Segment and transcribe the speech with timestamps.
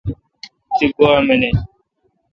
[0.75, 1.55] تی گوا منیل